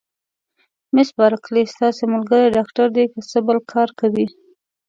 [0.93, 4.27] مس بارکلي: ستاسي ملګری ډاکټر دی، که څه بل کار کوي؟